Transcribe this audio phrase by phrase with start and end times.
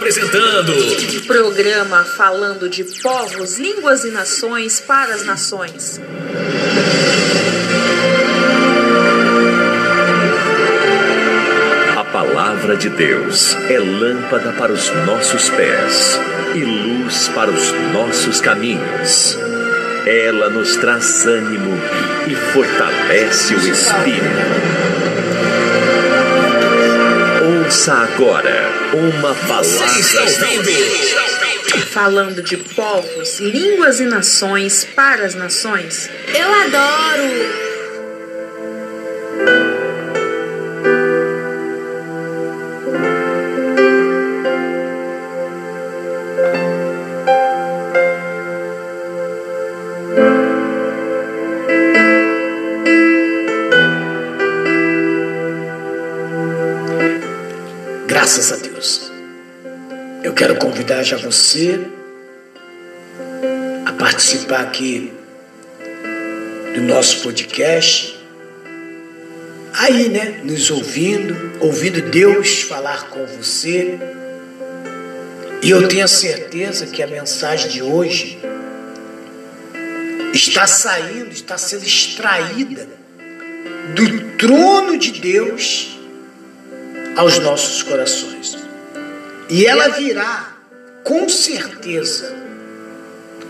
[0.00, 0.72] Apresentando
[1.26, 6.00] Programa falando de povos, línguas e nações para as nações.
[11.98, 16.18] A palavra de Deus é lâmpada para os nossos pés
[16.54, 19.38] e luz para os nossos caminhos.
[20.06, 21.78] Ela nos traz ânimo
[22.26, 24.69] e fortalece o espírito.
[27.70, 29.86] Ouça agora uma palavra.
[31.86, 36.10] Falando de povos, línguas e nações para as nações.
[36.34, 37.69] Eu adoro!
[60.90, 61.80] Convidar já você
[63.86, 65.12] a participar aqui
[66.74, 68.18] do nosso podcast.
[69.72, 73.98] Aí, né, nos ouvindo, ouvindo Deus falar com você.
[75.62, 78.40] E eu tenho a certeza que a mensagem de hoje
[80.34, 82.88] está saindo, está sendo extraída
[83.94, 85.96] do trono de Deus
[87.16, 88.58] aos nossos corações.
[89.48, 90.59] E ela virá,
[91.04, 92.34] com certeza,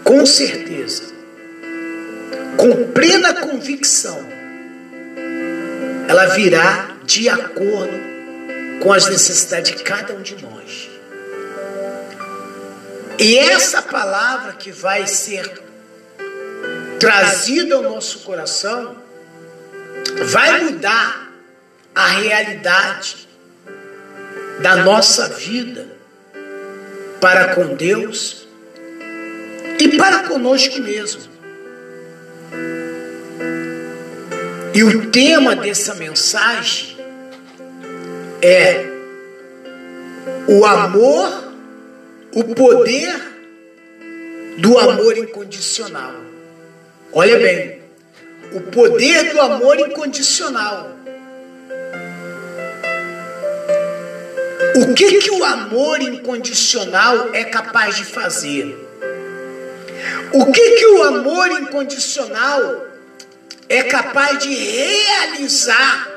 [0.04, 1.04] com certeza,
[2.56, 4.18] com plena convicção,
[6.08, 8.10] ela virá de acordo
[8.82, 10.88] com as necessidades de cada um de nós.
[13.18, 15.62] E essa palavra que vai ser
[16.98, 18.96] trazida ao nosso coração
[20.24, 21.30] vai mudar
[21.94, 23.28] a realidade
[24.62, 25.99] da nossa vida
[27.20, 28.46] para com Deus
[29.78, 31.22] e para conosco mesmo.
[34.74, 36.96] E o tema dessa mensagem
[38.40, 38.86] é
[40.48, 41.52] o amor,
[42.32, 43.14] o poder
[44.58, 46.14] do amor incondicional.
[47.12, 47.82] Olha bem,
[48.52, 50.99] o poder do amor incondicional.
[54.80, 58.78] O que, que o amor incondicional é capaz de fazer?
[60.32, 62.86] O que, que o amor incondicional
[63.68, 66.08] é capaz de realizar?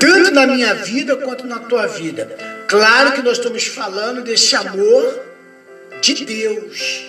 [0.00, 2.36] Tanto na minha vida quanto na tua vida.
[2.66, 5.20] Claro que nós estamos falando desse amor
[6.00, 7.04] de Deus.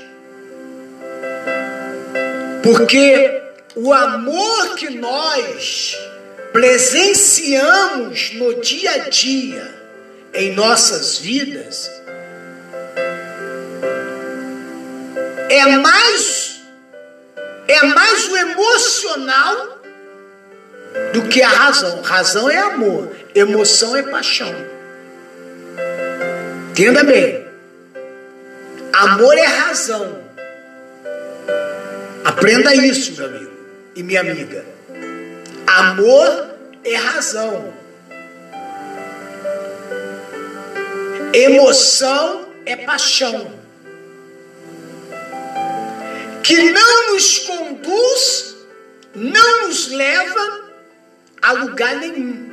[2.62, 3.42] Porque
[3.76, 5.98] o amor que nós
[6.52, 9.80] presenciamos no dia a dia
[10.34, 11.90] em nossas vidas
[15.50, 16.62] é mais
[17.68, 19.80] é mais o emocional
[21.14, 22.02] do que a razão.
[22.02, 24.54] Razão é amor, emoção é paixão.
[26.72, 27.48] Entenda bem.
[28.92, 30.24] Amor é razão.
[32.24, 33.52] Aprenda isso, meu amigo
[33.96, 34.66] e minha amiga.
[35.70, 36.50] Amor
[36.84, 37.72] é razão.
[41.32, 43.54] Emoção é paixão.
[46.42, 48.56] Que não nos conduz,
[49.14, 50.70] não nos leva
[51.40, 52.50] a lugar nenhum.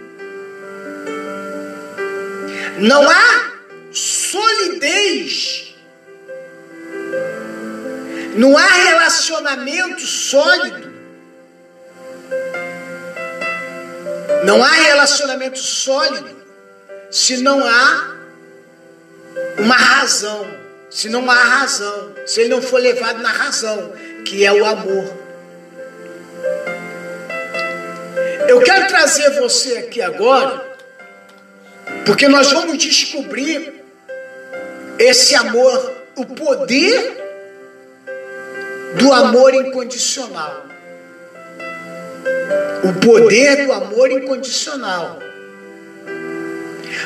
[2.80, 3.52] Não há
[3.92, 5.74] solidez.
[8.36, 10.85] Não há relacionamento sólido
[14.44, 16.36] Não há relacionamento sólido
[17.10, 18.16] se não há
[19.58, 20.46] uma razão,
[20.90, 23.92] se não há razão, se ele não for levado na razão,
[24.24, 25.26] que é o amor.
[28.48, 30.76] Eu quero trazer você aqui agora,
[32.04, 33.82] porque nós vamos descobrir
[34.98, 37.24] esse amor, o poder
[38.98, 40.65] do amor incondicional.
[42.88, 45.18] O poder do amor incondicional.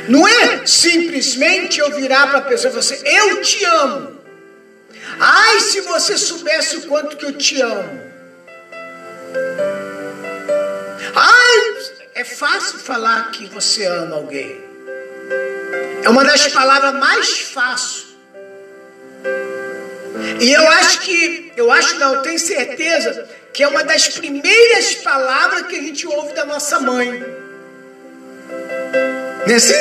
[0.08, 4.20] Não é simplesmente eu virar para a pessoa e falar assim, eu te amo.
[5.18, 8.00] Ai, se você soubesse o quanto que eu te amo.
[11.14, 11.76] Ai,
[12.14, 14.60] é fácil falar que você ama alguém.
[16.02, 18.06] É uma das palavras mais fáceis.
[20.40, 24.94] E eu acho que, eu acho não, eu tenho certeza que é uma das primeiras
[24.96, 27.24] palavras que a gente ouve da nossa mãe.
[29.46, 29.74] Nesse,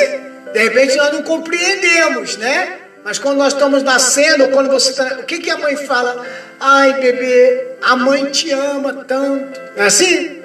[0.52, 2.78] de repente nós não compreendemos, né?
[3.04, 5.20] Mas quando nós estamos nascendo, quando você está.
[5.20, 6.26] O que, que a mãe fala?
[6.58, 9.60] Ai, bebê, a mãe te ama tanto.
[9.76, 10.42] É assim?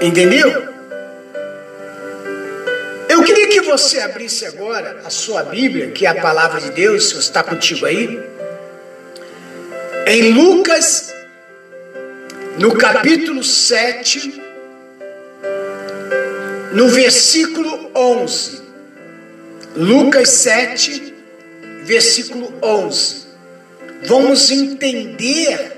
[0.00, 0.68] Entendeu?
[3.08, 7.08] Eu queria que você abrisse agora a sua Bíblia, que é a palavra de Deus,
[7.08, 8.22] se você está contigo aí,
[10.08, 11.14] em Lucas,
[12.58, 14.42] no capítulo 7,
[16.72, 18.62] no versículo 11.
[19.76, 21.14] Lucas 7,
[21.84, 23.26] versículo 11.
[24.08, 25.76] Vamos entender,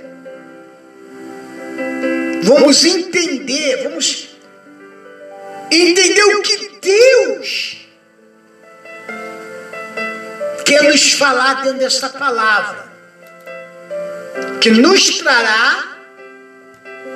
[2.44, 4.28] vamos entender, vamos
[5.72, 7.78] entender o que Deus
[10.64, 12.89] quer nos falar dentro desta palavra,
[14.60, 15.90] que nos trará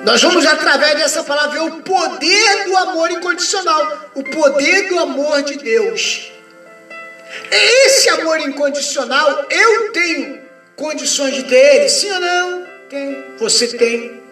[0.04, 5.42] nós vamos, através dessa palavra, ver o poder do amor incondicional, o poder do amor
[5.42, 6.30] de Deus.
[7.50, 10.40] Esse amor incondicional, eu tenho
[10.76, 11.88] condições de ter ele?
[11.88, 12.66] Sim ou não?
[12.90, 13.24] Tem.
[13.38, 14.22] Você tem.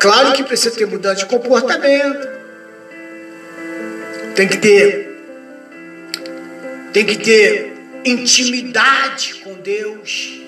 [0.00, 2.26] Claro que precisa ter mudança de comportamento.
[4.34, 5.14] Tem que ter.
[6.90, 7.72] Tem que ter
[8.02, 10.43] intimidade com Deus.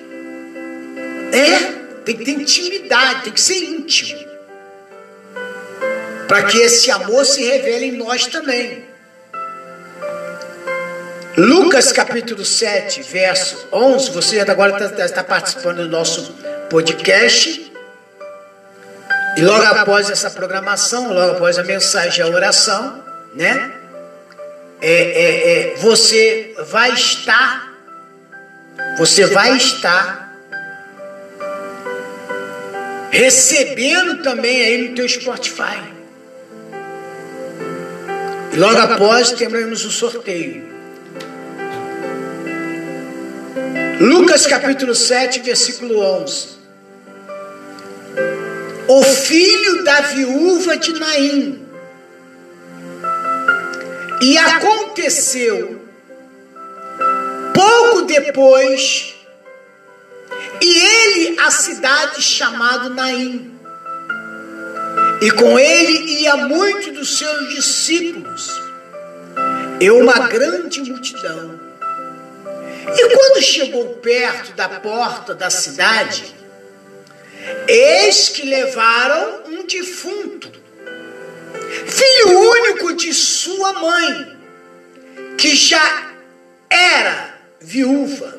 [1.33, 1.77] É
[2.07, 4.25] tem que ter intimidade, tem que ser íntimo.
[6.29, 8.85] Para que esse amor se revele em nós também.
[11.37, 14.11] Lucas capítulo 7, verso 11.
[14.13, 16.33] Você agora está, está participando do nosso
[16.71, 17.73] podcast.
[19.37, 23.73] E logo após essa programação, logo após a mensagem a oração, né?
[24.81, 27.73] É, é, é, você vai estar,
[28.97, 30.26] você vai estar
[33.17, 35.81] recebendo também aí no teu Spotify.
[38.53, 40.77] E logo após teremos o sorteio.
[44.01, 46.57] Lucas capítulo 7, versículo 11.
[48.89, 51.67] O filho da viúva de Naim.
[54.23, 55.81] E aconteceu,
[57.55, 59.16] pouco depois,
[60.67, 63.53] e ele a cidade chamada Naim.
[65.23, 68.51] E com ele ia muitos dos seus discípulos,
[69.81, 71.61] e uma grande multidão.
[72.89, 76.35] E quando chegou perto da porta da cidade,
[77.69, 80.51] eis que levaram um defunto,
[81.87, 84.37] filho único de sua mãe,
[85.39, 86.11] que já
[86.69, 88.36] era viúva.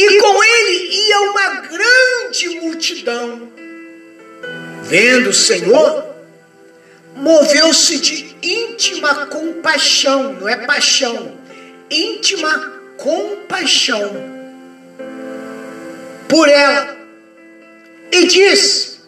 [0.00, 3.50] E com ele ia uma grande multidão.
[4.84, 6.14] Vendo o Senhor,
[7.16, 11.36] moveu-se de íntima compaixão, não é paixão,
[11.90, 14.12] íntima compaixão
[16.28, 16.96] por ela.
[18.12, 19.00] E disse: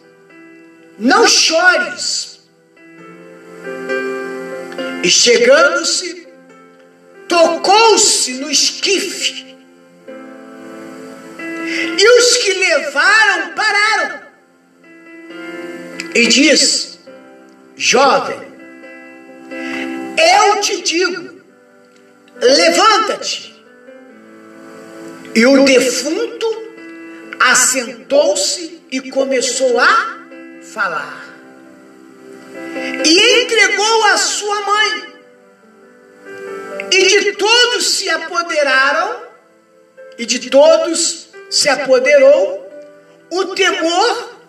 [0.99, 2.41] Não chores.
[5.01, 6.27] E chegando-se,
[7.29, 9.50] tocou-se no esquife
[11.97, 14.21] e os que levaram pararam.
[16.13, 16.99] E diz:
[17.75, 18.39] Jovem,
[20.17, 21.41] eu te digo,
[22.35, 23.51] levanta-te.
[25.33, 26.47] E o defunto
[27.39, 30.19] assentou-se e começou a
[30.61, 31.25] falar.
[33.05, 35.11] E entregou a sua mãe.
[36.91, 39.21] E de todos se apoderaram,
[40.17, 42.65] e de todos se apoderou
[43.29, 44.39] o temor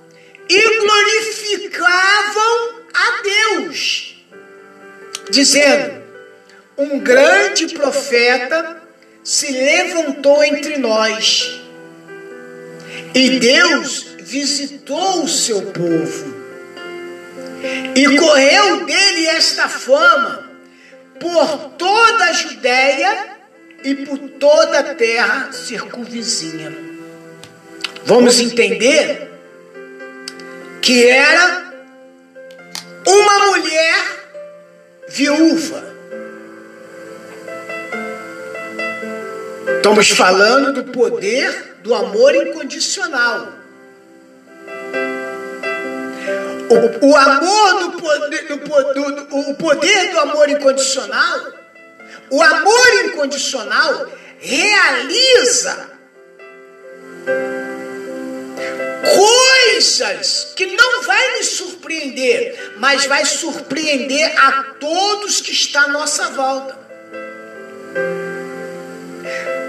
[0.48, 4.24] e glorificavam a Deus,
[5.28, 6.00] dizendo:
[6.78, 8.80] Um grande profeta
[9.24, 11.60] se levantou entre nós,
[13.12, 16.34] e Deus visitou o seu povo,
[17.96, 20.50] e correu dele esta fama
[21.18, 23.36] por toda a Judéia
[23.84, 26.91] e por toda a terra circunvizinha
[28.04, 29.30] vamos entender
[30.80, 31.72] que era
[33.06, 33.94] uma mulher
[35.08, 35.92] viúva.
[39.76, 43.48] Estamos falando do poder do amor incondicional.
[46.70, 51.52] O, o amor do poder, do, do, o poder do amor incondicional,
[52.30, 55.90] o amor incondicional realiza
[59.72, 66.30] coisas que não vai nos surpreender, mas vai surpreender a todos que estão à nossa
[66.30, 66.78] volta.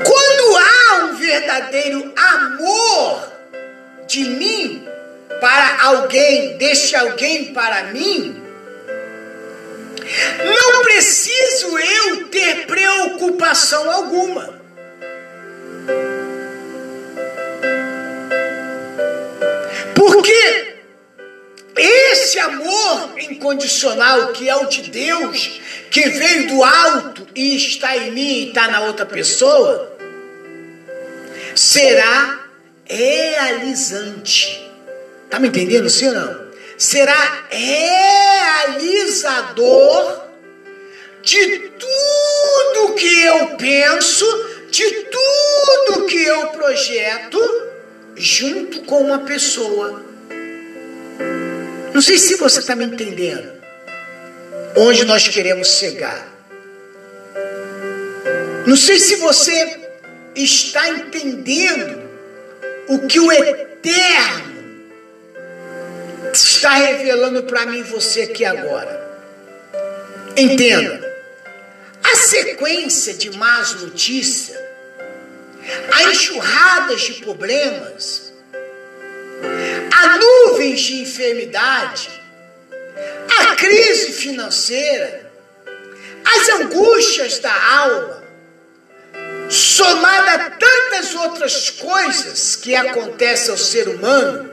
[0.05, 3.31] Quando há um verdadeiro amor
[4.07, 4.87] de mim
[5.39, 8.41] para alguém, deste alguém para mim,
[10.43, 14.52] não preciso eu ter preocupação alguma.
[23.43, 25.59] Incondicional que é o de Deus,
[25.91, 29.91] que veio do alto e está em mim e está na outra pessoa,
[31.53, 32.39] será
[32.85, 34.71] realizante.
[35.29, 36.43] Tá me entendendo, sim ou não?
[36.77, 37.45] Será
[38.69, 40.23] realizador
[41.21, 44.25] de tudo que eu penso,
[44.69, 47.39] de tudo que eu projeto,
[48.15, 50.12] junto com uma pessoa.
[51.93, 53.61] Não sei se você está me entendendo.
[54.75, 56.27] Onde nós queremos chegar.
[58.65, 59.79] Não sei se você
[60.35, 62.01] está entendendo
[62.87, 64.53] o que o Eterno
[66.33, 69.01] está revelando para mim e você aqui agora.
[70.35, 71.13] Entenda.
[72.03, 74.57] A sequência de más notícias,
[75.91, 78.32] há enxurradas de problemas,
[79.93, 82.09] há nuvens de enfermidade,
[83.39, 85.31] a crise financeira,
[86.25, 88.23] as angústias da alma,
[89.49, 94.51] somada a tantas outras coisas que acontecem ao ser humano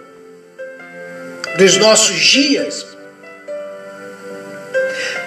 [1.56, 2.86] dos nossos dias,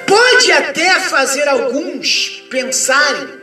[0.06, 3.42] pode até fazer alguns pensarem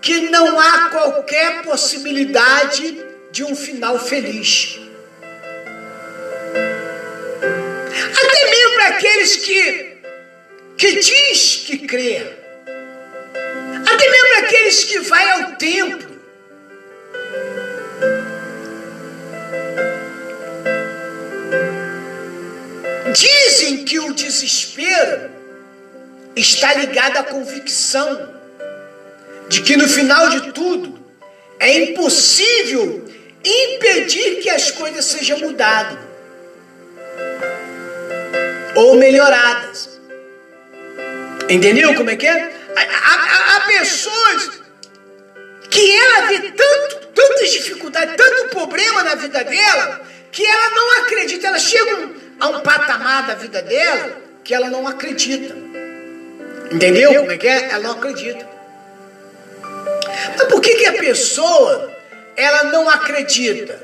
[0.00, 4.83] que não há qualquer possibilidade de um final feliz.
[8.86, 9.96] Aqueles que,
[10.76, 12.44] que diz que crê
[13.86, 16.14] até mesmo aqueles que vai ao templo.
[23.12, 25.30] Dizem que o desespero
[26.34, 28.34] está ligado à convicção
[29.48, 30.98] de que no final de tudo
[31.60, 33.04] é impossível
[33.44, 36.13] impedir que as coisas sejam mudadas
[38.76, 40.00] ou melhoradas.
[41.48, 42.52] Entendeu como é que é?
[42.76, 44.60] Há, há, pessoas
[45.70, 50.00] que ela vê tanto, tantas dificuldades, tanto problema na vida dela,
[50.32, 51.46] que ela não acredita.
[51.46, 55.54] Ela chega a um patamar da vida dela que ela não acredita.
[56.70, 57.70] Entendeu como é que é?
[57.70, 58.48] Ela não acredita.
[60.36, 61.92] Mas por que, que a pessoa
[62.36, 63.78] ela não acredita?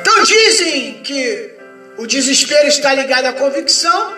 [0.00, 1.53] Então dizem que
[1.96, 4.16] o desespero está ligado à convicção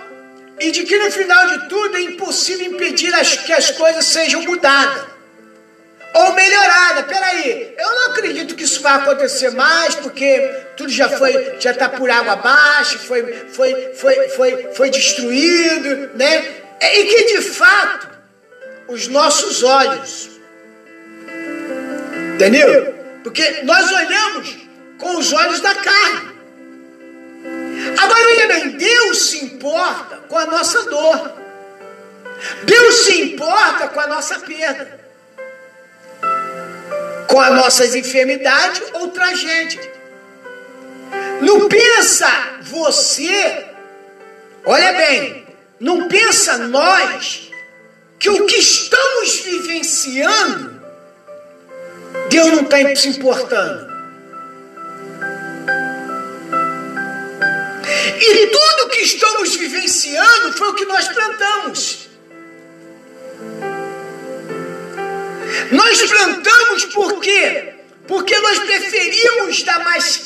[0.59, 4.43] e de que no final de tudo é impossível impedir as, que as coisas sejam
[4.43, 5.17] mudadas
[6.15, 7.05] ou melhoradas.
[7.07, 10.39] Peraí, eu não acredito que isso vai acontecer mais, porque
[10.77, 16.63] tudo já foi, já está por água abaixo, foi, foi, foi, foi, foi destruído, né?
[16.81, 18.09] E que de fato
[18.89, 20.31] os nossos olhos,
[22.35, 22.95] entendeu?
[23.23, 24.57] Porque nós olhamos
[24.99, 26.36] com os olhos da carne.
[27.99, 31.33] Agora, olha bem, Deus se importa com a nossa dor.
[32.65, 35.01] Deus se importa com a nossa perda.
[37.29, 39.97] Com as nossas enfermidades ou tragédia.
[41.41, 42.29] Não pensa
[42.63, 43.67] você,
[44.65, 45.47] olha bem,
[45.79, 47.51] não pensa nós
[48.19, 50.83] que o que estamos vivenciando,
[52.31, 53.86] Deus não está se importando.
[58.21, 62.09] E tudo que estamos vivenciando foi o que nós plantamos.
[65.71, 67.75] Nós plantamos por quê?
[68.07, 70.26] Porque nós preferimos dar mais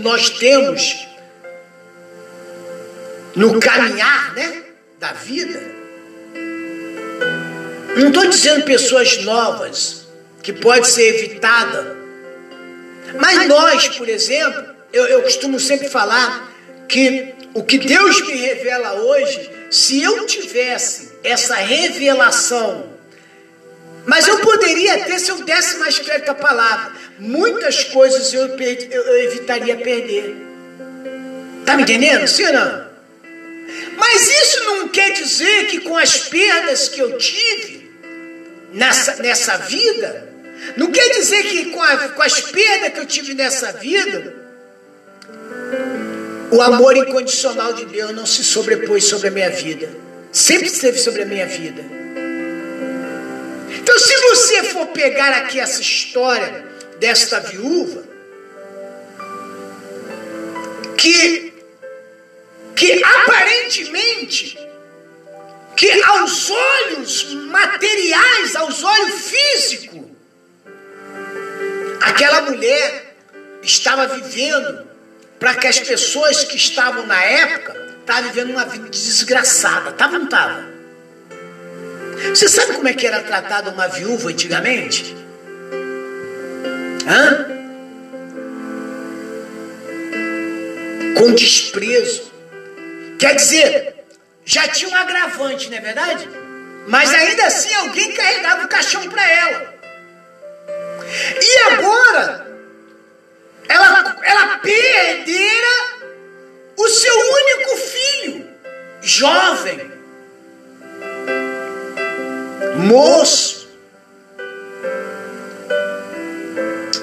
[0.00, 1.06] nós temos
[3.34, 4.62] no caminhar, né,
[4.98, 5.62] da vida.
[7.96, 10.06] Não estou dizendo pessoas novas
[10.42, 11.96] que pode ser evitada,
[13.18, 16.50] mas nós, por exemplo, eu, eu costumo sempre falar
[16.88, 22.90] que o que Deus me revela hoje, se eu tivesse essa revelação,
[24.06, 29.02] mas eu poderia ter se eu desse mais crédito à palavra, muitas coisas eu, eu,
[29.02, 30.34] eu evitaria perder.
[31.64, 32.26] Tá me entendendo?
[32.26, 32.90] Sim não?
[33.96, 37.90] Mas isso não quer dizer que com as perdas que eu tive
[38.72, 40.28] nessa, nessa vida,
[40.76, 44.34] não quer dizer que com, a, com as perdas que eu tive nessa vida,
[46.50, 49.88] o amor incondicional de Deus não se sobrepôs sobre a minha vida.
[50.32, 51.82] Sempre esteve sobre a minha vida.
[53.78, 56.69] Então, se você for pegar aqui essa história
[57.00, 58.04] desta viúva,
[60.96, 61.54] que,
[62.76, 64.58] que aparentemente,
[65.74, 70.02] que aos olhos materiais, aos olhos físicos,
[72.02, 73.16] aquela mulher
[73.62, 74.86] estava vivendo
[75.38, 79.90] para que as pessoas que estavam na época estavam vivendo uma vida desgraçada.
[79.90, 80.68] Estava ou não estava?
[82.28, 85.19] Você sabe como é que era tratada uma viúva antigamente?
[87.10, 87.46] Hã?
[91.18, 92.30] Com desprezo.
[93.18, 94.04] Quer dizer,
[94.44, 96.28] já tinha um agravante, não é verdade?
[96.86, 99.74] Mas ainda assim alguém carregava o caixão para ela.
[101.42, 102.46] E agora,
[103.68, 106.08] ela, ela perdera
[106.76, 108.50] o seu único filho,
[109.02, 109.90] jovem,
[112.76, 113.59] moço.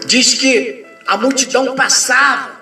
[0.07, 2.57] Diz que a multidão passava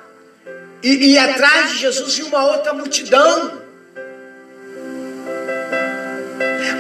[0.82, 3.62] e, e atrás de Jesus ia uma outra multidão.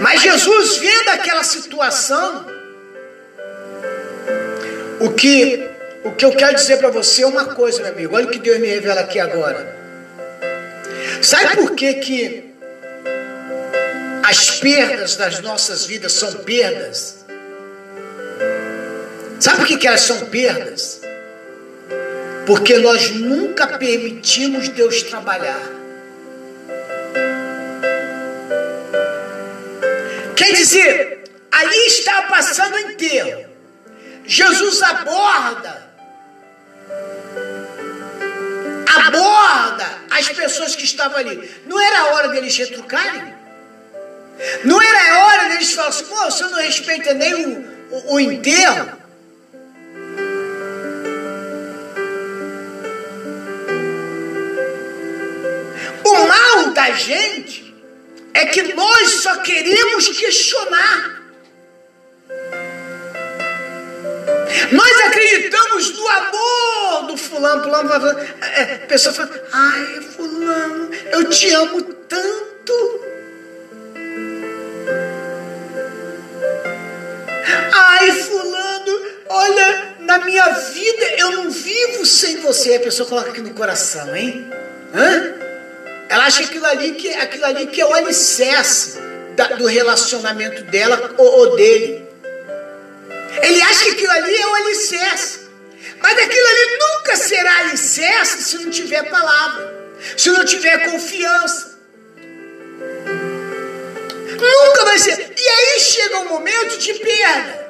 [0.02, 2.46] Mas Jesus, vendo aquela situação,
[5.00, 5.70] o que
[6.04, 8.16] o que eu quero dizer para você é uma coisa, meu amigo.
[8.16, 9.75] Olha o que Deus me revela aqui agora.
[11.22, 12.54] Sabe por que, que
[14.24, 17.25] as perdas das nossas vidas são perdas?
[19.40, 21.02] Sabe por que, que elas são perdas?
[22.46, 25.62] Porque nós nunca permitimos Deus trabalhar.
[30.36, 33.46] Quer dizer, ali está passando enterro.
[34.26, 35.86] Jesus aborda
[39.08, 41.50] aborda as pessoas que estavam ali.
[41.66, 43.34] Não era hora deles retrucarem?
[44.64, 49.04] Não era hora deles falarem assim, pô, você não respeita nem o, o, o enterro?
[56.75, 57.74] Da gente
[58.33, 61.24] é que nós só queremos questionar.
[64.72, 68.20] Nós acreditamos no amor do fulano, fulano, fulano.
[68.42, 73.01] É, a pessoa fala, ai, fulano, eu te amo tanto.
[77.72, 82.75] Ai, fulano, olha, na minha vida eu não vivo sem você.
[82.75, 84.46] A pessoa coloca aqui no coração, hein?
[84.94, 85.45] Hã?
[86.07, 89.00] Ela acha aquilo ali que, aquilo ali que é o alicerce
[89.35, 92.05] da, do relacionamento dela ou, ou dele.
[93.41, 95.39] Ele acha que aquilo ali é o alicerce.
[96.00, 101.75] Mas aquilo ali nunca será alicerce se não tiver palavra, se não tiver confiança.
[104.39, 105.33] Nunca vai ser.
[105.35, 107.65] E aí chega um momento de perda.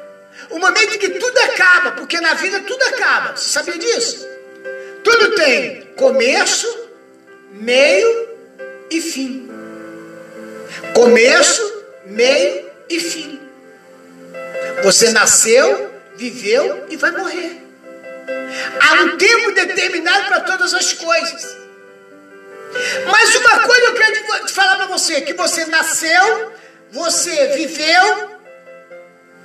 [0.50, 3.36] O momento em que tudo acaba, porque na vida tudo acaba.
[3.36, 4.28] Você sabia disso?
[5.04, 6.68] Tudo tem começo,
[7.52, 8.25] meio
[8.96, 9.50] e fim.
[10.94, 13.40] Começo, meio e fim.
[14.84, 17.62] Você nasceu, viveu e vai morrer.
[18.80, 21.58] Há um tempo determinado para todas as coisas.
[23.10, 26.52] Mas uma coisa eu quero te falar para você: que você nasceu,
[26.92, 28.40] você viveu,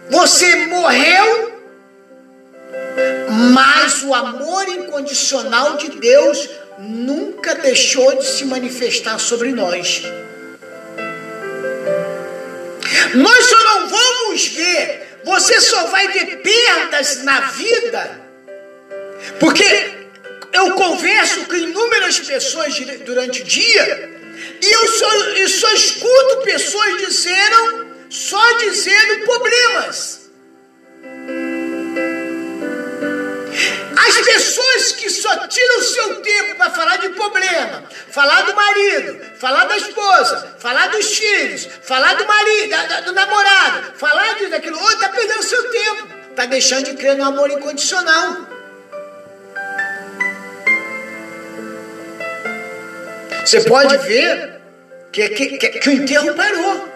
[0.09, 1.61] você morreu,
[3.53, 6.49] mas o amor incondicional de Deus
[6.81, 10.03] nunca deixou de se manifestar sobre nós.
[13.15, 18.21] Nós só não vamos ver você só vai ver perdas na vida,
[19.39, 20.09] porque
[20.53, 24.19] eu converso com inúmeras pessoas durante o dia
[24.63, 30.20] e eu só, eu só escuto pessoas dizendo, só dizendo problemas.
[34.33, 39.65] Pessoas que só tiram o seu tempo para falar de problema, falar do marido, falar
[39.65, 44.81] da esposa, falar dos filhos, falar do marido, da, da, do namorado, falar disso, daquilo,
[44.81, 48.37] ou está perdendo seu tempo, está deixando de crer no amor incondicional.
[53.45, 54.61] Você pode ver
[55.11, 56.89] que, que, que, que o enterro parou.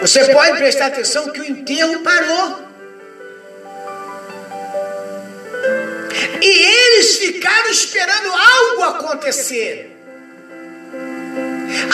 [0.00, 2.71] Você pode prestar atenção que o enterro parou.
[6.40, 9.90] E eles ficaram esperando algo acontecer.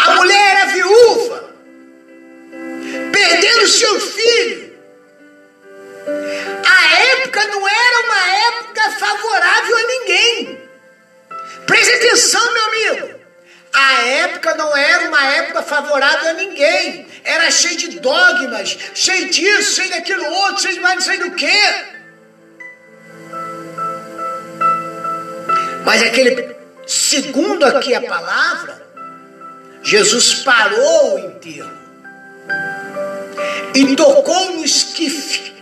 [0.05, 1.55] A mulher era viúva,
[3.13, 4.69] perdendo seu filho.
[6.67, 10.69] A época não era uma época favorável a ninguém.
[11.67, 13.19] Preste atenção, meu amigo.
[13.73, 17.07] A época não era uma época favorável a ninguém.
[17.23, 21.31] Era cheio de dogmas, cheio disso, cheio daquilo outro, cheio de mais não sei do
[21.33, 21.98] que.
[25.89, 26.55] Mas aquele,
[26.87, 28.87] segundo aqui a palavra,
[29.83, 31.73] Jesus parou o enterro
[33.75, 35.55] e tocou no esquife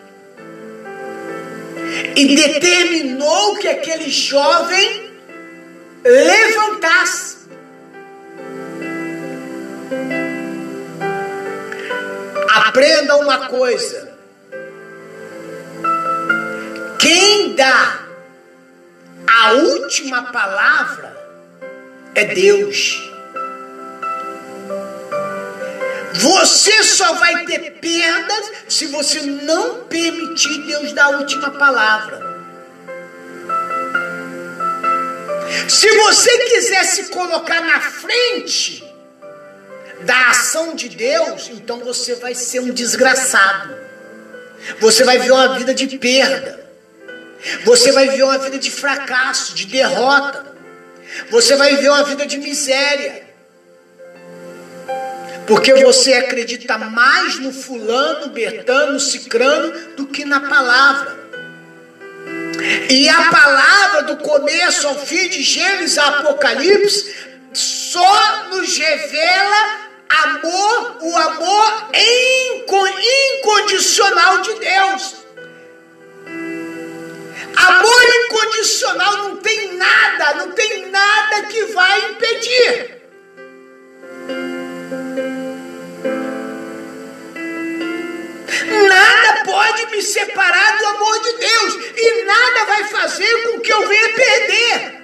[2.16, 5.12] e determinou que aquele jovem
[6.02, 7.36] levantasse.
[12.48, 14.12] Aprenda uma coisa:
[16.98, 18.05] quem dá
[19.36, 21.14] a última palavra
[22.14, 23.02] é Deus.
[26.14, 32.18] Você só vai ter perdas se você não permitir Deus dar a última palavra.
[35.68, 38.82] Se você quiser se colocar na frente
[40.00, 43.76] da ação de Deus, então você vai ser um desgraçado.
[44.80, 46.65] Você vai viver uma vida de perda.
[47.64, 50.54] Você vai viver uma vida de fracasso, de derrota.
[51.30, 53.26] Você vai viver uma vida de miséria.
[55.46, 61.26] Porque você acredita mais no fulano, Bertano, Cicrano do que na palavra.
[62.90, 67.14] E a palavra do começo ao fim de Gênesis a Apocalipse
[67.52, 71.90] só nos revela amor, o amor
[73.38, 75.25] incondicional de Deus.
[77.56, 82.96] Amor incondicional não tem nada, não tem nada que vai impedir.
[88.88, 93.88] Nada pode me separar do amor de Deus e nada vai fazer com que eu
[93.88, 94.96] venha perder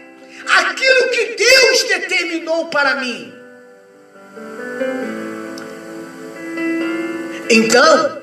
[0.47, 3.33] aquilo que Deus determinou para mim.
[7.51, 8.22] Então,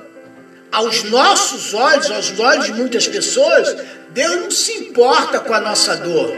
[0.72, 3.76] aos nossos olhos, aos olhos de muitas pessoas,
[4.10, 6.32] Deus não se importa com a nossa dor,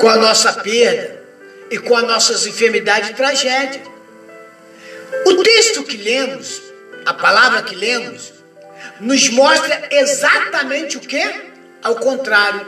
[0.00, 1.22] com a nossa perda
[1.70, 3.86] e com as nossas enfermidades e tragédias.
[5.26, 6.60] O texto que lemos,
[7.06, 8.32] a palavra que lemos,
[9.00, 11.22] nos mostra exatamente o que?
[11.82, 12.66] Ao contrário.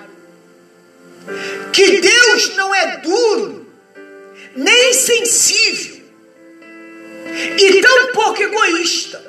[1.72, 3.66] Que Deus não é duro,
[4.54, 6.02] nem sensível,
[7.58, 9.26] e tão pouco egoísta.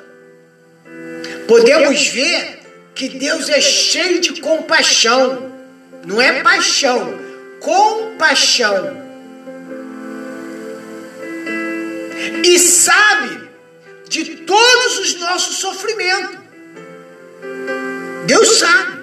[1.48, 2.58] Podemos ver
[2.94, 5.50] que Deus é cheio de compaixão,
[6.04, 7.18] não é paixão,
[7.58, 9.08] compaixão.
[12.44, 13.48] E sabe
[14.10, 16.36] de todos os nossos sofrimentos.
[18.26, 18.98] Deus sabe.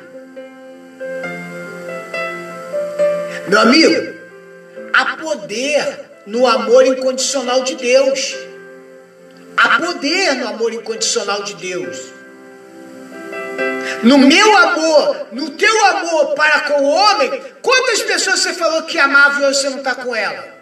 [3.47, 4.13] Meu amigo,
[4.93, 8.35] há poder no amor incondicional de Deus.
[9.57, 12.14] Há poder no amor incondicional de Deus
[14.03, 18.97] no meu amor, no teu amor para com o homem, quantas pessoas você falou que
[18.99, 20.55] amava e hoje você não está com ela?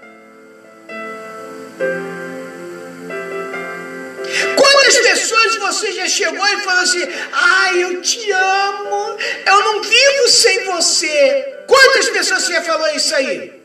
[4.55, 10.29] Quantas pessoas você já chegou e falou assim: Ai, eu te amo, eu não vivo
[10.29, 11.59] sem você?
[11.67, 13.63] Quantas pessoas você já falou isso aí?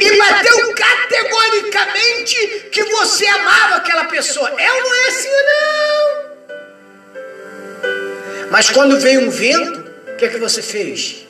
[0.00, 4.48] E bateu categoricamente que você amava aquela pessoa.
[4.50, 6.25] Eu não é assim, não.
[8.50, 11.26] Mas quando veio um vento, o que é que você fez?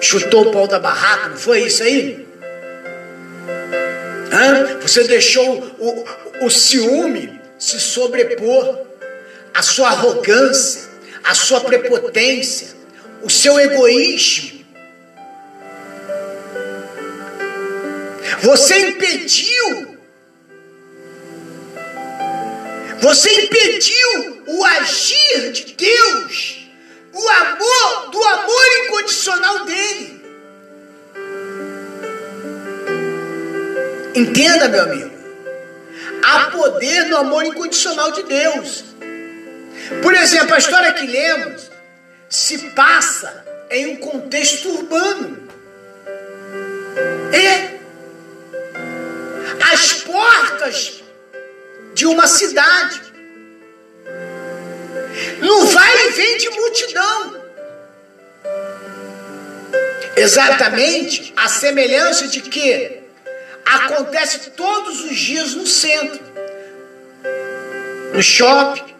[0.00, 2.26] Chutou o pau da barraca, não foi isso aí?
[4.32, 4.78] Hã?
[4.80, 6.04] Você deixou o,
[6.46, 8.86] o ciúme se sobrepor,
[9.52, 10.88] a sua arrogância,
[11.24, 12.68] a sua prepotência,
[13.22, 14.58] o seu egoísmo.
[18.42, 19.97] Você impediu
[23.00, 26.68] você impediu o agir de Deus,
[27.12, 30.18] o amor, do amor incondicional dele.
[34.14, 35.10] Entenda, meu amigo.
[36.24, 38.84] Há poder no amor incondicional de Deus.
[40.02, 41.70] Por exemplo, a história que lemos
[42.28, 45.48] se passa em um contexto urbano.
[47.32, 47.78] É.
[49.72, 50.97] As portas
[51.98, 53.00] de uma cidade.
[55.40, 57.42] No vai e vem de multidão.
[60.14, 63.00] Exatamente a semelhança de que
[63.64, 66.20] acontece todos os dias no centro,
[68.14, 68.94] no shopping,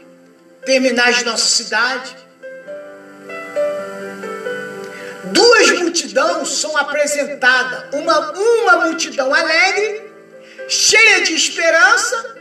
[0.66, 2.16] terminais de nossa cidade.
[5.26, 10.02] Duas multidões são apresentadas, uma, uma multidão alegre,
[10.68, 12.38] cheia de esperança,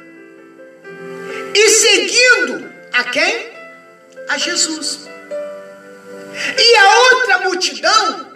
[1.57, 3.51] e seguindo a quem?
[4.29, 5.07] A Jesus.
[6.57, 8.27] E a outra multidão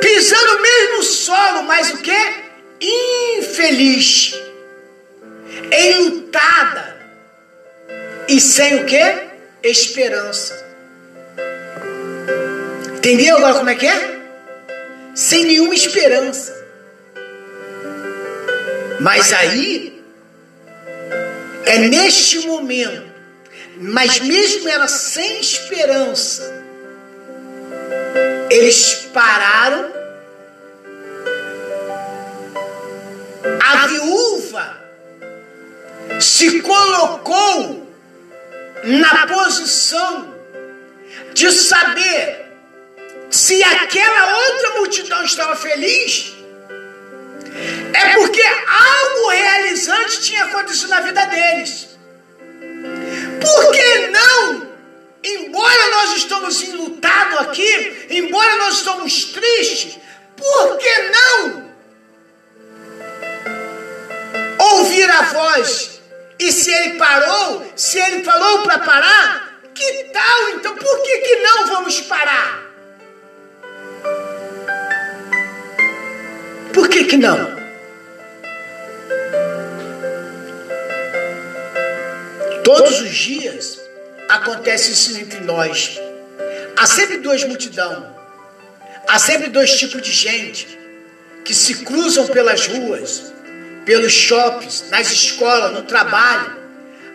[0.00, 2.42] pisando o mesmo solo, mas o que?
[2.80, 4.34] Infeliz,
[5.72, 6.96] enlutada
[8.28, 9.32] e sem o que?
[9.62, 10.64] Esperança.
[12.96, 14.20] Entendeu agora como é que é?
[15.14, 16.60] Sem nenhuma esperança.
[19.00, 19.91] Mas aí,
[21.72, 23.10] é neste momento,
[23.78, 26.42] mas mesmo ela sem esperança,
[28.50, 29.90] eles pararam.
[33.64, 34.76] A viúva
[36.20, 37.90] se colocou
[38.84, 40.34] na posição
[41.32, 42.52] de saber
[43.30, 46.34] se aquela outra multidão estava feliz,
[47.92, 51.88] é porque algo realizante tinha acontecido na vida deles.
[53.40, 54.72] Por que não
[55.24, 59.96] Embora nós estamos enlutados aqui, embora nós estamos tristes,
[60.36, 61.70] por que não
[64.58, 66.00] ouvir a voz?
[66.40, 70.74] E se ele parou, se ele falou para parar, que tal então?
[70.74, 72.71] Por que, que não vamos parar?
[76.72, 77.62] Por que, que não?
[82.64, 83.80] Todos os dias
[84.28, 86.00] acontece isso entre nós.
[86.76, 88.16] Há sempre duas multidão.
[89.06, 90.78] Há sempre dois tipos de gente
[91.44, 93.32] que se cruzam pelas ruas,
[93.84, 96.56] pelos shoppings, nas escolas, no trabalho.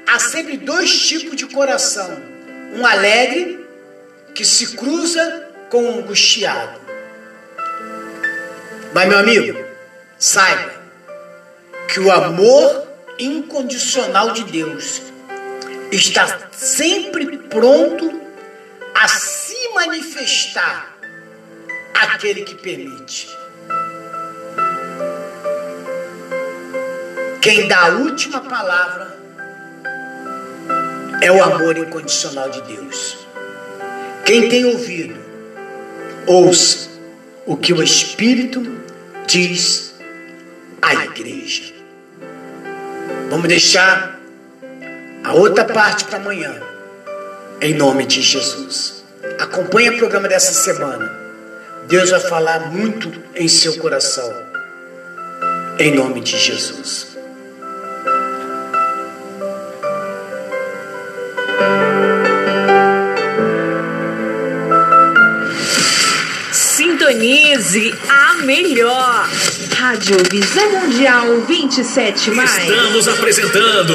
[0.06, 2.22] Há sempre dois tipos de coração.
[2.74, 3.66] Um alegre
[4.36, 6.87] que se cruza com um angustiado.
[8.94, 9.58] Mas meu amigo,
[10.18, 10.72] saiba
[11.88, 12.88] que o amor
[13.20, 15.02] incondicional de Deus
[15.92, 18.22] está sempre pronto
[18.94, 20.96] a se manifestar
[21.94, 23.30] aquele que permite.
[27.42, 29.18] Quem dá a última palavra
[31.22, 33.18] é o amor incondicional de Deus.
[34.26, 35.18] Quem tem ouvido,
[36.26, 36.97] ouça
[37.48, 38.62] o que o Espírito
[39.26, 39.96] diz
[40.82, 41.74] à igreja.
[43.30, 44.20] Vamos deixar
[45.24, 46.62] a outra parte para amanhã.
[47.62, 49.04] Em nome de Jesus.
[49.40, 51.10] Acompanhe o programa dessa semana.
[51.88, 54.32] Deus vai falar muito em seu coração.
[55.80, 57.17] Em nome de Jesus.
[67.08, 69.30] Sintonize a melhor.
[69.78, 72.58] Rádio Visão Mundial 27 mais.
[72.58, 73.94] Estamos apresentando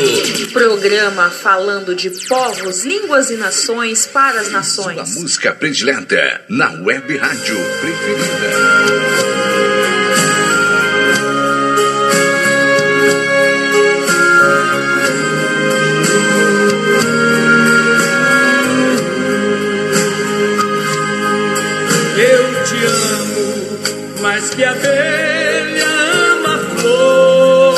[0.53, 4.98] programa falando de povos, línguas e nações para as nações.
[4.98, 9.51] A música predileta na web rádio preferida.
[24.40, 25.85] Que a abelha
[26.33, 27.73] ama a flor.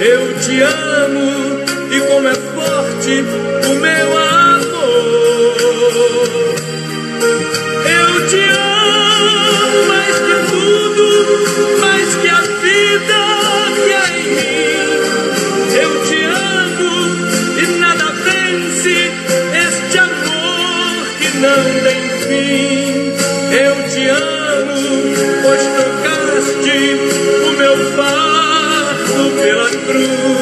[0.00, 3.24] Eu te amo e como é forte
[3.68, 4.21] o meu amor.
[29.88, 30.41] you.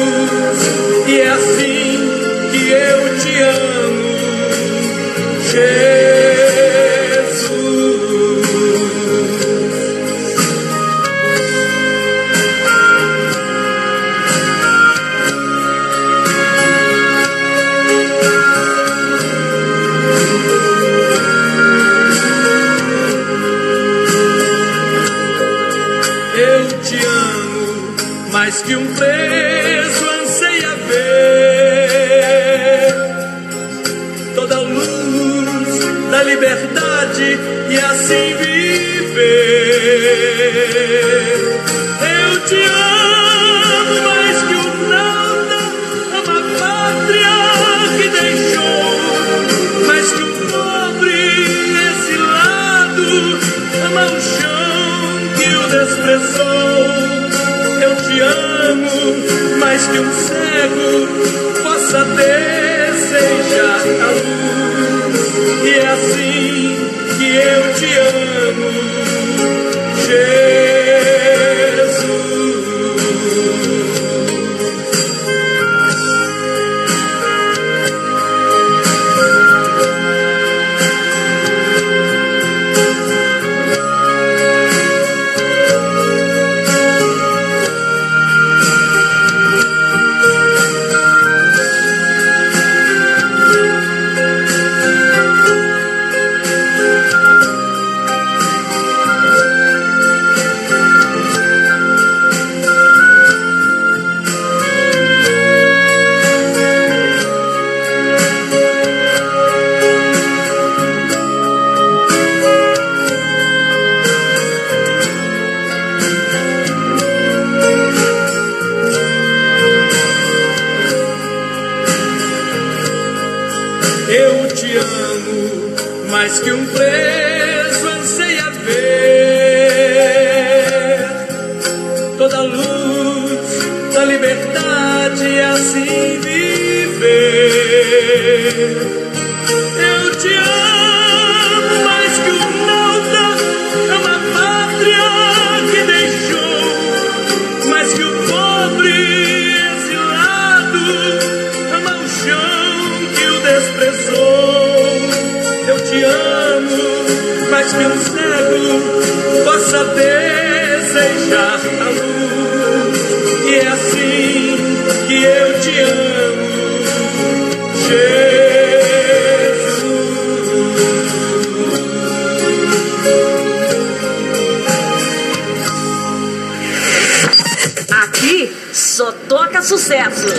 [177.91, 180.31] Aqui só toca sucessos.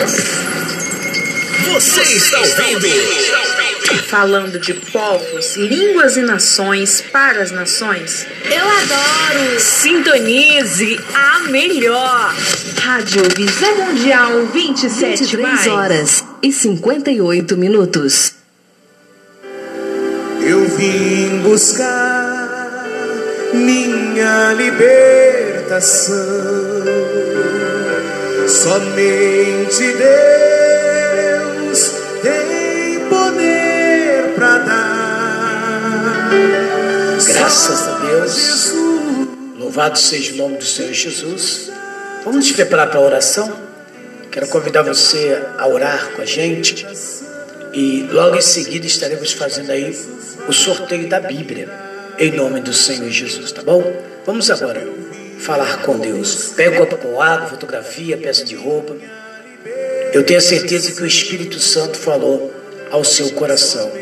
[1.72, 2.38] Você está
[2.68, 4.02] ouvindo?
[4.08, 8.26] Falando de povos, línguas e nações para as nações.
[8.44, 9.58] Eu adoro.
[9.60, 12.34] Sintonize a melhor.
[12.80, 15.66] Rádio Visão Mundial 27 23 mais.
[15.66, 18.34] horas e 58 minutos.
[20.40, 22.84] Eu vim buscar
[23.54, 26.16] minha libertação.
[28.48, 29.92] Somente
[31.22, 36.30] Deus tem poder para dar.
[37.24, 38.34] Graças Só a Deus.
[38.34, 39.28] Jesus.
[39.58, 41.70] Louvado seja o nome do Senhor Jesus.
[42.24, 43.61] Vamos nos preparar para a oração?
[44.32, 46.86] Quero convidar você a orar com a gente.
[47.74, 49.94] E logo em seguida estaremos fazendo aí
[50.48, 51.68] o sorteio da Bíblia.
[52.18, 53.84] Em nome do Senhor Jesus, tá bom?
[54.24, 54.88] Vamos agora
[55.38, 56.54] falar com Deus.
[56.56, 58.96] Pega um copo com água, fotografia, peça de roupa.
[60.14, 62.50] Eu tenho a certeza que o Espírito Santo falou
[62.90, 63.92] ao seu coração.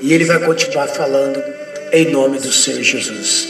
[0.00, 1.42] E ele vai continuar falando
[1.90, 3.48] em nome do Senhor Jesus.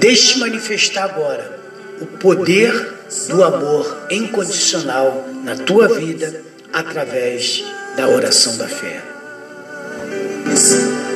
[0.00, 1.58] Deixe manifestar agora
[2.00, 2.94] o poder
[3.28, 7.64] do amor incondicional na tua vida através
[7.96, 9.02] da oração da fé.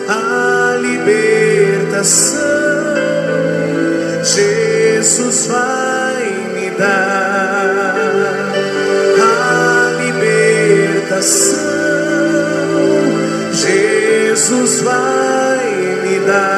[0.09, 2.39] a libertação
[4.23, 7.67] Jesus vai me dar
[9.21, 11.59] a libertação
[13.53, 16.58] Jesus vai me dar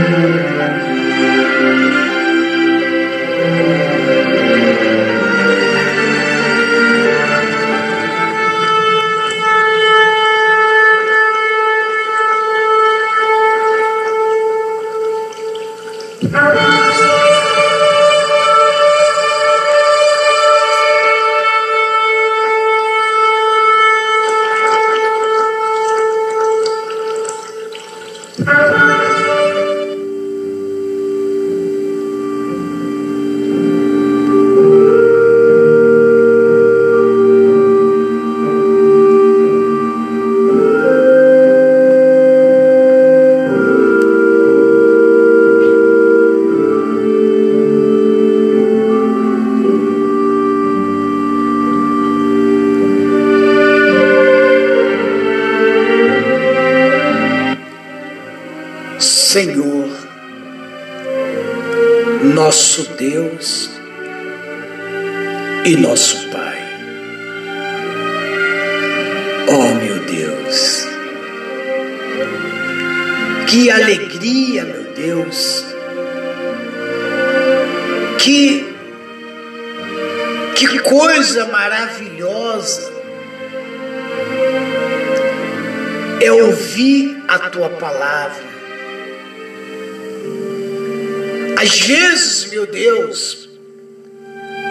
[91.61, 93.47] Às vezes, meu Deus,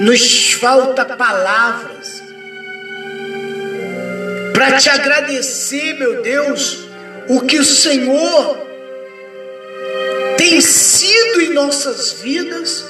[0.01, 2.21] nos falta palavras
[4.53, 6.89] para te agradecer, meu Deus,
[7.29, 8.67] o que o Senhor
[10.37, 12.85] tem sido em nossas vidas,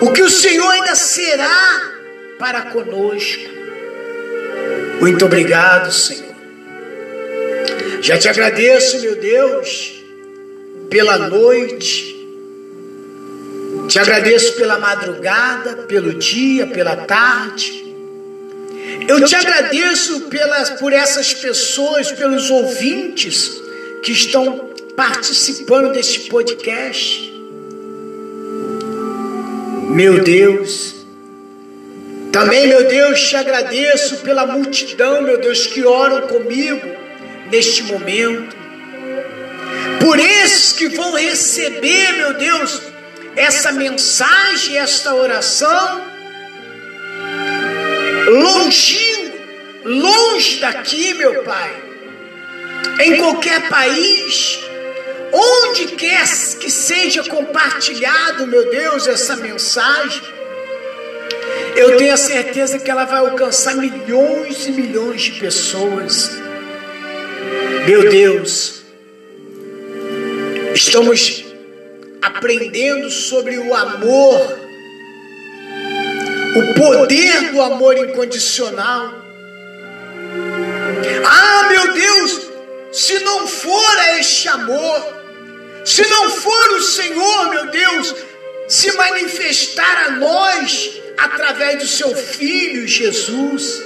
[0.00, 1.92] o que o Senhor ainda será
[2.36, 3.48] para conosco.
[4.98, 6.34] Muito obrigado, Senhor.
[8.00, 10.01] Já te agradeço, meu Deus,
[10.92, 12.12] pela noite.
[13.88, 17.82] Te agradeço pela madrugada, pelo dia, pela tarde.
[19.08, 23.60] Eu te agradeço pelas, por essas pessoas, pelos ouvintes
[24.02, 27.32] que estão participando deste podcast.
[29.88, 30.94] Meu Deus,
[32.30, 36.86] também, meu Deus, te agradeço pela multidão, meu Deus, que oram comigo
[37.50, 38.61] neste momento
[40.02, 42.82] por esses que vão receber, meu Deus,
[43.36, 46.04] essa mensagem, esta oração,
[48.26, 49.32] longinho,
[49.84, 51.82] longe daqui, meu Pai,
[53.00, 54.58] em qualquer país,
[55.32, 56.24] onde quer
[56.58, 60.22] que seja compartilhado, meu Deus, essa mensagem,
[61.76, 66.30] eu tenho a certeza que ela vai alcançar milhões e milhões de pessoas.
[67.86, 68.81] Meu Deus,
[70.74, 71.44] Estamos
[72.22, 74.58] aprendendo sobre o amor,
[76.56, 79.12] o poder do amor incondicional.
[81.24, 82.40] Ah, meu Deus,
[82.92, 85.22] se não for este amor,
[85.84, 88.14] se não for o Senhor, meu Deus,
[88.68, 93.82] se manifestar a nós através do seu Filho Jesus,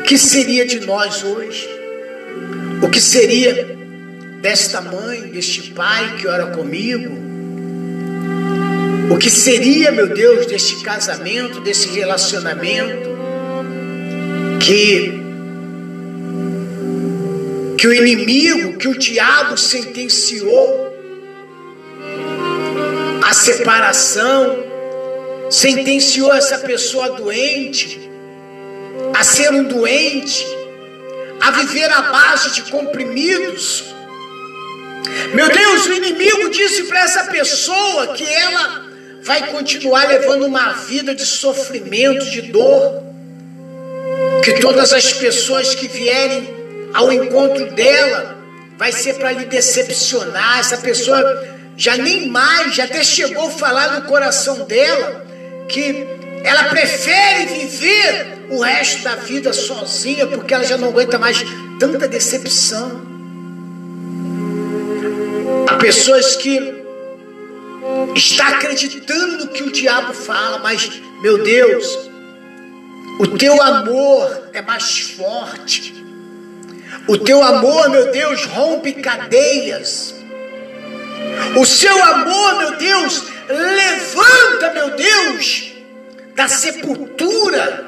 [0.00, 1.68] o que seria de nós hoje?
[2.82, 3.75] O que seria
[4.46, 7.12] desta mãe, deste pai que ora comigo?
[9.10, 13.10] O que seria, meu Deus, deste casamento, desse relacionamento
[14.60, 15.26] que
[17.76, 20.94] que o inimigo, que o diabo sentenciou
[23.24, 24.64] a separação,
[25.50, 28.08] sentenciou essa pessoa doente
[29.12, 30.46] a ser um doente,
[31.40, 33.95] a viver à base de comprimidos,
[35.34, 38.84] meu Deus, o inimigo disse para essa pessoa que ela
[39.22, 43.04] vai continuar levando uma vida de sofrimento, de dor.
[44.44, 46.48] Que todas as pessoas que vierem
[46.94, 48.36] ao encontro dela
[48.78, 50.60] vai ser para lhe decepcionar.
[50.60, 51.44] Essa pessoa
[51.76, 55.26] já nem mais, já até chegou a falar no coração dela
[55.68, 56.06] que
[56.44, 61.44] ela prefere viver o resto da vida sozinha porque ela já não aguenta mais
[61.80, 63.15] tanta decepção.
[65.80, 66.84] Pessoas que
[68.14, 71.98] está acreditando no que o diabo fala, mas meu Deus,
[73.18, 75.94] o teu amor é mais forte.
[77.08, 80.14] O teu amor, meu Deus, rompe cadeias.
[81.56, 85.72] O seu amor, meu Deus, levanta, meu Deus,
[86.34, 87.86] da sepultura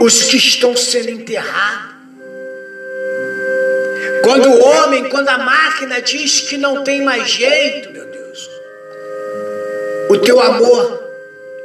[0.00, 1.85] os que estão sendo enterrados.
[4.26, 8.50] Quando o homem, quando a máquina diz que não tem mais jeito, meu Deus,
[10.10, 11.12] o teu amor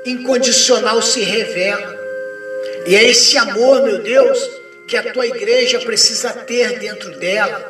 [0.06, 2.00] incondicional se revela.
[2.86, 4.48] E é esse amor, meu Deus,
[4.88, 7.68] que a tua igreja precisa ter dentro dela.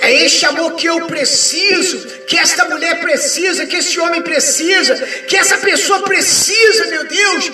[0.00, 4.96] É esse amor que eu preciso, que esta mulher precisa, que esse homem precisa,
[5.28, 7.52] que essa pessoa precisa, meu Deus,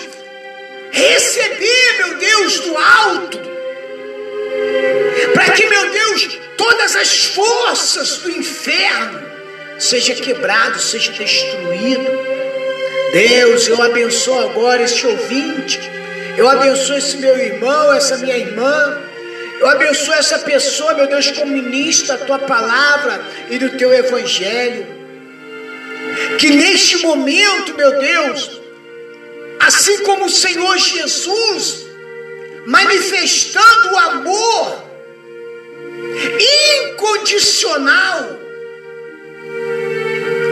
[0.92, 3.47] receber, meu Deus, do alto,
[5.34, 9.22] para que, meu Deus, todas as forças do inferno
[9.78, 12.06] seja quebrado, seja destruído.
[13.12, 15.80] Deus, eu abençoo agora este ouvinte.
[16.36, 19.02] Eu abençoo esse meu irmão, essa minha irmã.
[19.60, 24.86] Eu abençoo essa pessoa, meu Deus, como ministra a tua palavra e do teu evangelho.
[26.38, 28.60] Que neste momento, meu Deus,
[29.60, 31.88] assim como o Senhor Jesus
[32.68, 34.84] manifestando o amor
[36.90, 38.38] incondicional.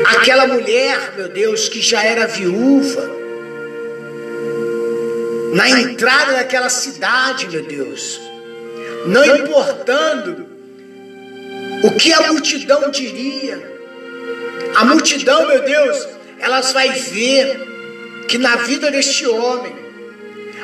[0.07, 3.11] Aquela mulher, meu Deus, que já era viúva,
[5.53, 8.19] na entrada daquela cidade, meu Deus,
[9.07, 10.47] não importando
[11.85, 13.77] o que a multidão diria,
[14.75, 16.09] a multidão, meu Deus,
[16.39, 19.86] elas vai ver que na vida deste homem,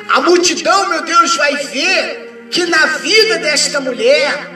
[0.09, 4.49] a multidão, meu Deus, vai ver que na vida desta mulher,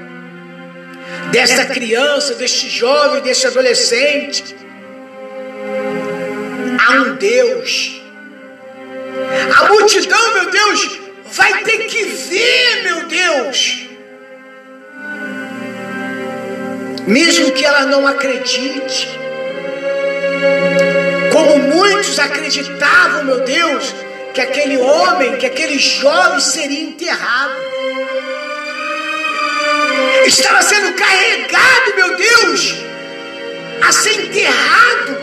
[1.31, 4.55] desta criança, deste jovem, deste adolescente,
[6.79, 8.01] há um Deus.
[9.57, 10.99] A multidão, meu Deus,
[11.31, 13.87] vai ter que ver, meu Deus.
[17.07, 19.07] Mesmo que ela não acredite,
[21.31, 23.95] como muitos acreditavam, meu Deus,
[24.37, 27.55] que aquele homem, que aquele jovem seria enterrado.
[30.27, 32.75] Estava sendo carregado, meu Deus,
[33.81, 35.17] a ser enterrado.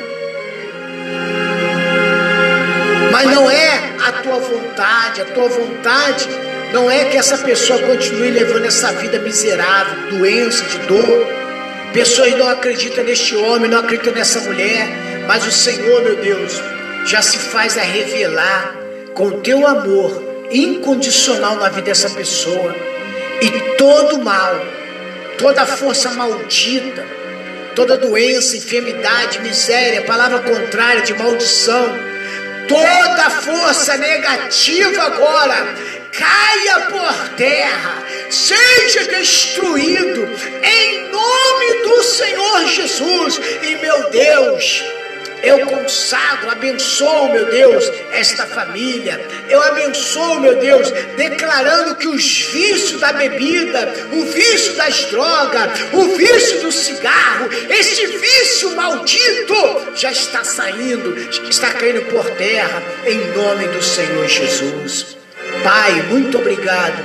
[3.12, 6.29] Mas não é a tua vontade, a tua vontade
[6.73, 11.27] não é que essa pessoa continue levando essa vida miserável, doença, de dor.
[11.93, 14.89] Pessoas não acreditam neste homem, não acreditam nessa mulher,
[15.29, 16.61] mas o Senhor, meu Deus,
[17.07, 18.83] já se faz a revelar
[19.15, 22.75] com o teu amor incondicional na vida dessa pessoa.
[23.41, 24.61] E todo mal,
[25.39, 27.05] toda força maldita,
[27.75, 31.87] toda doença, enfermidade, miséria, palavra contrária de maldição,
[32.69, 35.75] toda força negativa agora
[36.12, 40.29] caia por terra, seja destruído
[40.62, 43.41] em nome do Senhor Jesus.
[43.62, 44.85] E meu Deus,
[45.45, 49.21] eu consagro, abençoo, meu Deus, esta família.
[49.49, 56.17] Eu abençoo, meu Deus, declarando que os vícios da bebida, o vício das drogas, o
[56.17, 59.55] vício do cigarro, este vício maldito
[59.95, 61.17] já está saindo,
[61.49, 65.17] está caindo por terra, em nome do Senhor Jesus.
[65.63, 67.05] Pai, muito obrigado.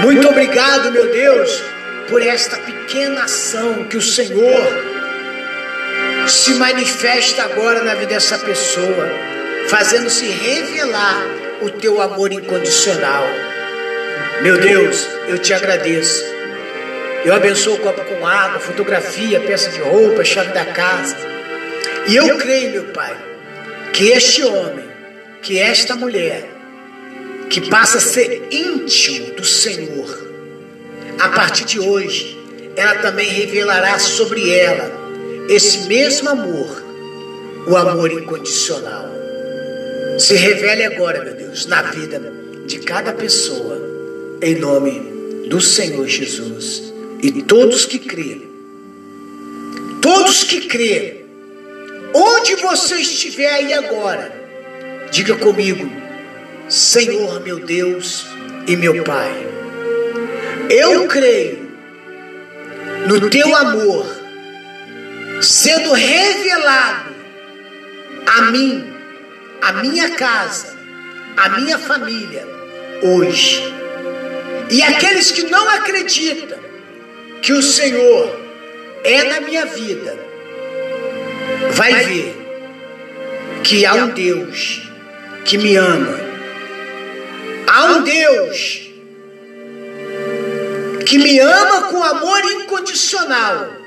[0.00, 1.62] Muito obrigado, meu Deus,
[2.08, 4.97] por esta pequena ação que o Senhor
[6.28, 9.08] se manifesta agora na vida dessa pessoa,
[9.68, 11.26] fazendo-se revelar
[11.62, 13.24] o teu amor incondicional.
[14.42, 16.24] Meu Deus, eu te agradeço.
[17.24, 21.16] Eu abençoo o copo com água, fotografia, peça de roupa, chave da casa.
[22.06, 23.16] E eu creio, meu Pai,
[23.92, 24.84] que este homem,
[25.42, 26.44] que esta mulher,
[27.50, 30.28] que passa a ser íntimo do Senhor,
[31.18, 32.38] a partir de hoje,
[32.76, 35.07] ela também revelará sobre ela
[35.48, 36.84] esse mesmo amor,
[37.66, 39.08] o amor incondicional,
[40.18, 42.20] se revele agora, meu Deus, na vida
[42.66, 43.80] de cada pessoa,
[44.42, 46.92] em nome do Senhor Jesus.
[47.22, 48.46] E todos que crêem,
[50.02, 51.24] todos que crêem,
[52.12, 54.30] onde você estiver aí agora,
[55.10, 55.90] diga comigo,
[56.68, 58.26] Senhor meu Deus
[58.66, 59.46] e meu Pai,
[60.68, 61.68] eu creio
[63.06, 64.17] no teu amor
[65.40, 67.14] sendo revelado
[68.26, 68.92] a mim,
[69.62, 70.76] a minha casa,
[71.36, 72.46] a minha família,
[73.02, 73.62] hoje.
[74.70, 76.58] E aqueles que não acreditam
[77.40, 78.38] que o Senhor
[79.04, 80.18] é na minha vida,
[81.70, 82.36] vai ver
[83.62, 84.82] que há um Deus
[85.44, 86.18] que me ama.
[87.66, 88.90] Há um Deus
[91.06, 93.77] que me ama com amor incondicional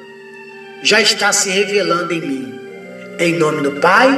[0.82, 2.60] já está se revelando em mim.
[3.20, 4.10] Em nome do Pai,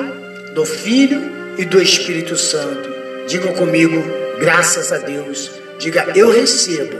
[0.53, 1.21] do Filho
[1.57, 2.89] e do Espírito Santo.
[3.27, 4.03] Diga comigo,
[4.39, 5.51] graças a Deus.
[5.77, 6.97] Diga, eu recebo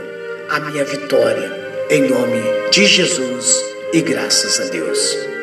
[0.50, 1.64] a minha vitória.
[1.90, 3.56] Em nome de Jesus
[3.92, 5.33] e graças a Deus.